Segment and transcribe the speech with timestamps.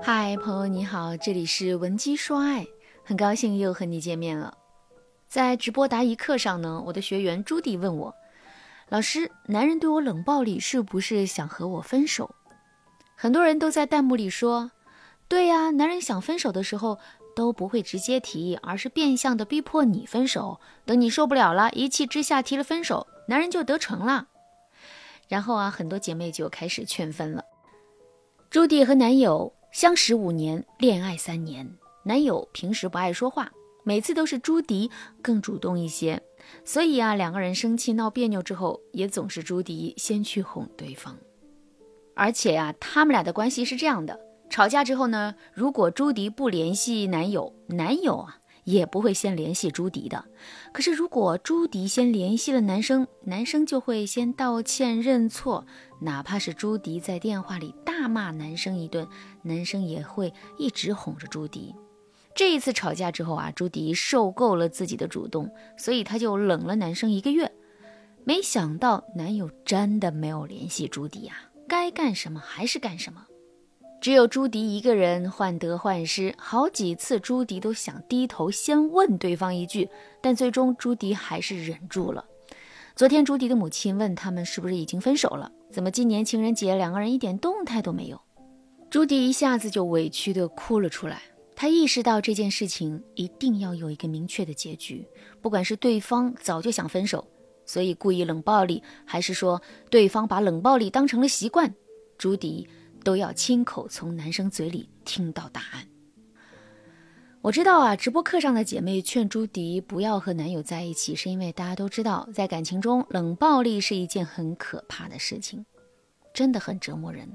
[0.00, 2.66] 嗨，朋友你好，这里是文姬说爱，
[3.04, 4.56] 很高兴又和你见面了。
[5.28, 8.14] 在直播答疑课上呢，我的学员朱迪问我，
[8.88, 12.34] 老师，男人对我冷暴力是不是想和我分手？
[13.16, 14.70] 很多人都在弹幕里说，
[15.26, 16.98] 对呀，男人想分手的时候
[17.34, 24.28] 都不会直接提，而是变相的逼迫你分手，等你受不了了，一气之下提了分手，男人就得逞了。
[25.26, 27.44] 然后啊，很多姐妹就开始劝分了。
[28.48, 31.68] 朱迪和男友相识五年，恋爱三年。
[32.02, 33.52] 男友平时不爱说话，
[33.84, 34.90] 每次都是朱迪
[35.20, 36.22] 更主动一些，
[36.64, 41.16] 所以啊，两个人生气闹别扭之后，也总是朱迪先去哄对方。
[42.14, 44.18] 而且呀，他们俩的关系是这样的：
[44.48, 48.37] 吵架之后呢，如果朱迪不联系男友，男友啊。
[48.68, 50.22] 也不会先联系朱迪的。
[50.74, 55.66] 可是，如果朱迪先联系了男生，男生就会先道歉认错，
[56.02, 59.08] 哪怕是朱迪在电话里大骂男生一顿，
[59.42, 61.74] 男生也会一直哄着朱迪。
[62.34, 67.50] 这一次吵架之后啊，朱迪受够了自己的主动，所以他就冷了男生一个月。
[68.24, 71.34] 没想到男友真的没有联系朱迪啊，
[71.66, 73.24] 该干什么还是干什么。
[74.00, 79.88] 只有朱迪一个人患得患失，好几次朱迪都想低头先问对方一句，
[80.20, 82.24] 但最终朱迪还是忍住了。
[82.94, 88.20] 昨天朱迪的母亲问他们是不是已经分手了，怎么今年情人节两个人一点动态都没有？
[88.88, 91.20] 朱迪一下子就委屈的哭了出来。
[91.56, 95.04] 他意识到这件事情一定要有一个明确的结局，
[95.42, 97.26] 不管是对方早就想分手，
[97.66, 101.74] 所以故意冷暴力，还是说对方把冷暴力当成了习惯，
[102.16, 102.68] 朱迪。
[103.04, 105.86] 都要亲口从男生嘴里听到答案。
[107.40, 115.64] 我知道啊，直播课上的姐妹劝朱迪不要和男友在一起，是因为大家都知道，在感情中冷暴力是一件很可怕的事情，
[116.34, 117.28] 真的很折磨人。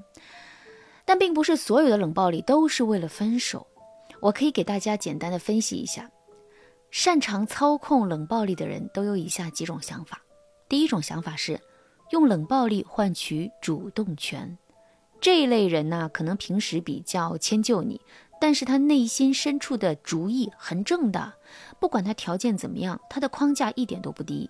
[1.05, 3.65] 但并不是所有的冷暴力都是为了分手。
[4.19, 6.09] 我可以给大家简单的分析一下，
[6.91, 10.21] 擅长操控冷暴力的人都有以下几种想法。
[10.67, 11.59] 第一种想法是
[12.11, 14.57] 用冷暴力换取主动权。
[15.23, 18.01] 这一类人呢，可能平时比较迁就你，
[18.41, 21.35] 但是他内心深处的主意很正的。
[21.79, 24.49] 不管他条件怎么样，他的框架一点都不低。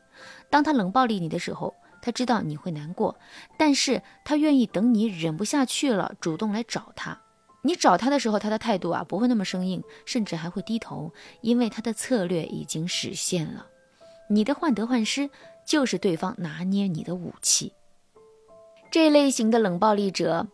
[0.49, 3.15] 当他冷暴力你的时候，他知道你会难过，
[3.55, 7.21] 但是他愿意等你忍不下去了，主动来找他。
[7.61, 13.67] 你找他的时候，他的态度啊不会那么生硬，甚至还会低头，因为他的策略已经实现了。
[14.27, 15.29] 你的患得患失，
[15.67, 17.73] 就是对方拿捏你的武器。
[18.93, 20.47] 这类型的冷暴力者，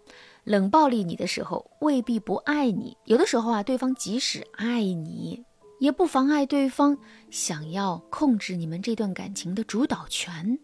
[0.45, 5.43] 冷暴力你的时候未必不爱你，有的时候啊，对方即使爱你，
[5.81, 6.97] 也不妨碍对方
[7.29, 10.57] 想要控制你们这段感情的主导权。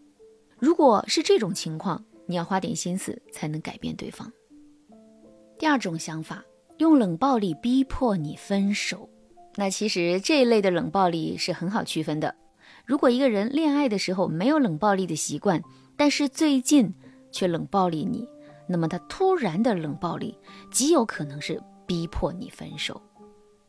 [0.58, 4.32] 如果是这种情况，你要花点心思才能改变对方。
[5.58, 6.42] 第二种想法，
[6.78, 9.06] 用冷暴力逼迫你分手，
[9.56, 12.34] 那其实这一类的冷暴力是很好区分的。
[12.86, 15.62] 如果一个人恋爱的时候没有冷暴力的习惯，
[15.94, 16.94] 但是最近，
[17.36, 18.26] 却冷暴力你，
[18.66, 20.38] 那么他突然的冷暴力
[20.70, 23.02] 极有可能是逼迫你分手。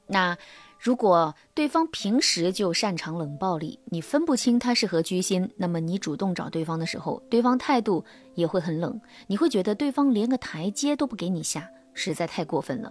[0.08, 0.38] 那
[0.80, 12.90] 如果对方平时就擅长冷暴力，你分不清他是何居心，那么你主动找对方的时候，对方态度也会很冷，你会觉得对方连个台阶都不给你下，实在太过分了。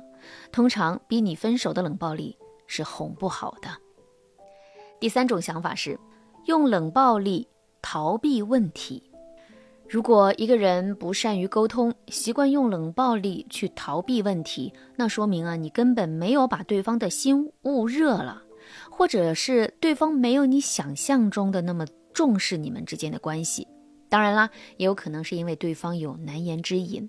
[0.53, 2.37] 通常逼你分手的冷暴力
[2.67, 3.71] 是哄不好的。
[5.01, 5.99] 第三种想法是
[6.45, 7.49] 用冷暴力
[7.81, 9.06] 逃避问题。
[9.89, 18.43] 如果一个人不善于沟通，习惯用冷暴力去逃避问题，那说明啊，你根本没有把对方的心捂热了，
[18.91, 23.69] 或者是对方没有你想象中的那么重视你们之间的关系。
[24.09, 27.09] 当然啦，也有可能是因为对方有难言之隐。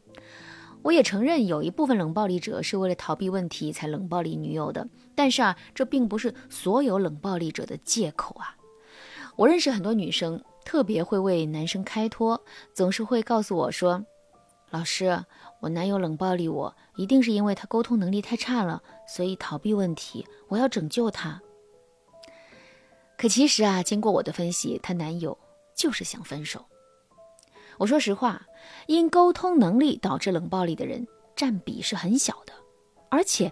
[0.83, 8.55] 我也承认有一部分冷暴力者是为了逃避问题才冷暴力女友的，但是啊，这并不是所有冷暴力者的借口啊。
[9.37, 10.43] 我认识很多女生。
[10.65, 12.43] 特别会为男生开脱，
[12.73, 14.03] 总是会告诉我说
[14.69, 15.23] ：“老师，
[15.61, 20.27] 我男友冷暴力我，一定是因为他沟通能力太差了，所以逃避问题。
[20.49, 21.41] 我要拯救他。”
[23.17, 25.37] 可其实啊，经过我的分析，她男友
[25.73, 26.65] 就是想分手。
[27.77, 28.45] 我说实话，
[28.87, 32.51] 因沟通能力导致冷暴力的人占比是很小的，
[33.09, 33.49] 而且。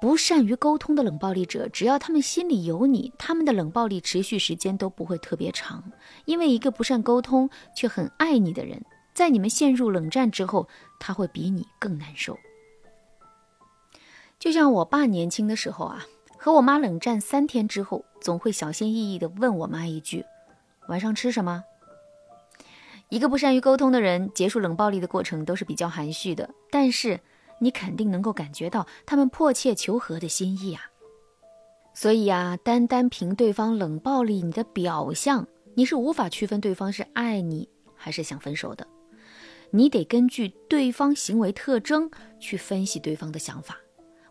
[0.00, 5.84] 不善于沟通的冷暴力者，只要他们心里有你，他们的冷暴力持续时间都不会特别长。
[6.24, 8.82] 因为一个不善沟通却很爱你的人，
[9.12, 10.66] 在你们陷入冷战之后，
[10.98, 12.38] 他会比你更难受。
[14.38, 16.06] 就像我爸年轻的时候啊，
[16.38, 20.24] 和我妈冷战三天之后，总会小心翼翼地问我妈一句
[20.88, 21.62] ：“晚上吃什么？”
[23.10, 27.20] 一个不善于沟通的人，结束冷暴力的过程都是比较含蓄的，但是。
[27.60, 30.82] 你肯定能够感觉到他们迫切求和的心意啊。
[31.94, 38.86] 所以啊，单单凭对方冷暴力你的表象，你是无法区分对方是爱你还是想分手的。
[39.70, 42.10] 你得根据对方行为特征
[42.40, 43.78] 去分析对方的想法。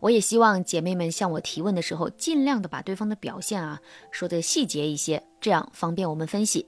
[0.02, 6.66] 我也希望姐妹们向我提问的时候，尽量的把对方的表现啊说的细节一些，这样方便我们分析。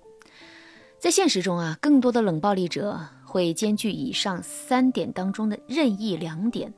[1.00, 6.74] 在现实中啊，更多的冷暴力者会兼具以上三点当中的任意两点。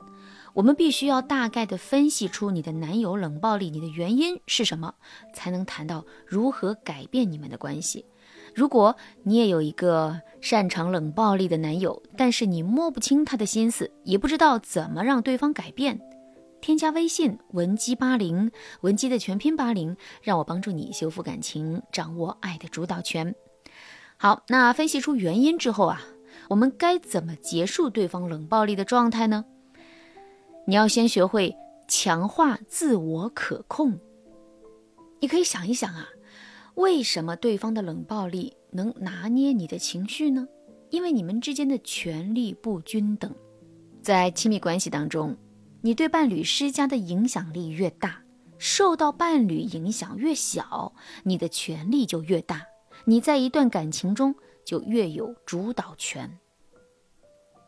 [0.52, 4.94] 我们必须要大概的分析出你的男友冷暴力你的原因是什么，
[5.34, 8.06] 才能谈到如何改变你们的关系。
[8.54, 16.00] 如果你也有一个擅长冷暴力的男友，但是你摸不清他的心思，也不知道怎么让对方改变，
[16.60, 18.52] 添加微信文姬八零，
[18.82, 23.34] 文姬的全拼八零，让我帮助你修复感情，掌握爱的主导权。
[24.16, 26.00] 好，那分析出原因之后啊，
[26.48, 29.44] 我们该怎么结束对方冷暴力的状态呢？
[30.66, 31.54] 你要先学会
[31.88, 33.98] 强化自我可控。
[35.20, 36.08] 你可以想一想啊。
[36.74, 40.48] 为什么对方的冷暴力能拿捏你的情绪呢？
[40.90, 43.32] 因为你们之间的权力不均等。
[44.02, 45.36] 在亲密关系当中，
[45.82, 48.20] 你对伴侣施加的影响力越大，
[48.58, 50.92] 受到伴侣影响越小，
[51.22, 52.62] 你的权力就越大。
[53.04, 54.34] 你在一段感情中
[54.64, 56.38] 就越有主导权。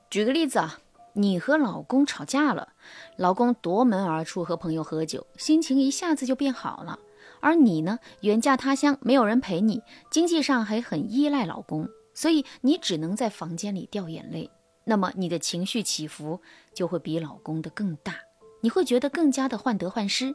[0.09, 0.79] 举个例子啊，
[1.15, 2.73] 你和老公吵架了，
[3.17, 6.99] 老公夺门而出和朋友喝酒，心情一下子就变好了。
[7.41, 14.51] 而你呢，远嫁他乡，没有人陪你，经济上还很依赖老公，所以你只能在房间里掉眼泪。
[14.85, 16.41] 那么你的情绪起伏
[16.73, 18.15] 就会比老公的更大，
[18.63, 20.35] 你会觉得更加的患得患失。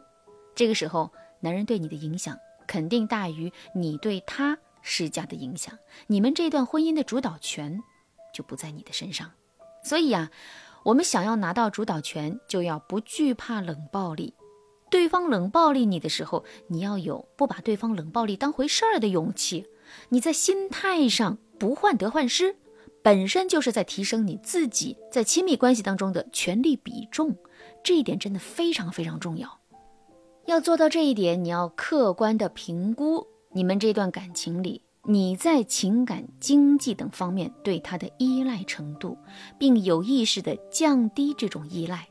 [0.54, 2.38] 这个时候，男人对你的影响
[2.68, 7.81] 肯定大于你对他施加的影响，你们这段婚姻的主导权
[8.33, 9.31] 就不在你的身上。
[9.83, 10.31] 所以呀，
[10.83, 14.33] 我们想要拿到主导权，就要不惧怕冷暴力。
[14.89, 19.66] 对方冷暴力你的时候，你要有不把对方冷暴力当回事儿的勇气。
[20.10, 22.56] 你在心态上不患得患失，
[23.01, 27.36] 本身就是在提升你自己在亲密关系当中的权力比重。
[27.84, 29.60] 这一点真的非常非常重要。
[30.45, 39.18] 要做到这一点，你要客观的评估你们这段感情里，你在情感、经济等方面对他的依赖程度，
[39.59, 42.07] 并有意识的降低这种依赖。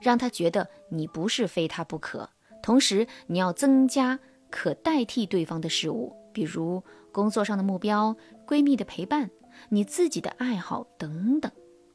[0.00, 2.28] 让他觉得你不是非他不可，
[2.62, 4.18] 同时你要增加
[4.50, 8.16] 可代替对方的事物，比如工作上的目标、
[8.46, 9.30] 闺蜜的陪伴、
[9.68, 11.50] 你自己的爱好等等，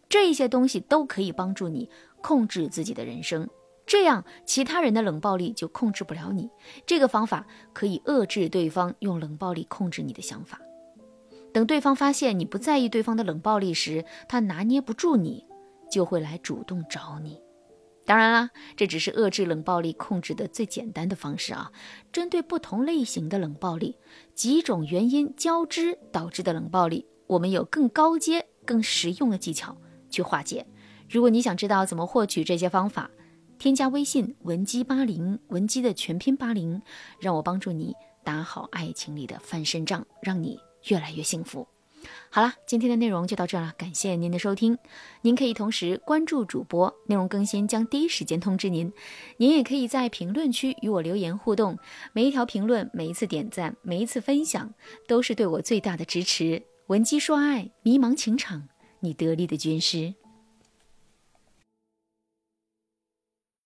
[0.08, 1.90] 这些东西都可以帮助你
[2.22, 3.48] 控制自己的人生，
[3.88, 6.50] 这样其他人的冷暴力就控制不了你。
[6.86, 10.60] 这个方法可以遏制对方用冷暴力控制你的想法。
[11.54, 15.46] 等对方发现你不在意对方的冷暴力时，他拿捏不住你，
[15.90, 17.42] 就会来主动找你。
[18.06, 21.72] 当然啦，这只是遏制冷暴力控制的最简单的方式啊。
[22.12, 23.98] 针对不同类型的冷暴力，
[24.36, 29.76] 几种原因交织导致的冷暴力，我们有更高阶、更实用的技巧
[30.10, 30.66] 去化解。
[31.10, 33.10] 如果你想知道怎么获取这些方法，
[33.60, 36.82] 添加微信文姬八零，文姬的全拼八零，
[37.20, 40.60] 让我帮助你打好爱情里的翻身仗，让你
[40.90, 41.68] 越来越幸福。
[42.30, 44.78] 好了，今天的内容就到这了，感谢您的收听。
[45.24, 48.94] 您可以同时关注主播，内容更新将第一时间通知您。
[49.38, 51.78] 您也可以在评论区与我留言互动，
[52.14, 54.72] 每一条评论、每一次点赞、每一次分享，
[55.08, 56.62] 都是对我最大的支持。
[56.86, 60.14] 文姬说爱，迷茫情场，你得力的军师。